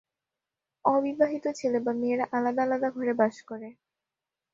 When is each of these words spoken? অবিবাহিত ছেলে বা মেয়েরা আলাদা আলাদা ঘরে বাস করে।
অবিবাহিত 0.85 1.45
ছেলে 1.59 1.79
বা 1.85 1.91
মেয়েরা 1.93 2.25
আলাদা 2.37 2.61
আলাদা 2.63 2.87
ঘরে 2.89 3.13
বাস 3.13 3.35
করে। 3.49 3.69